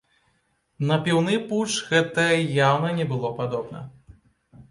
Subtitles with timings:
[0.91, 2.25] На піўны путч гэта
[2.69, 3.79] яўна не было падобна.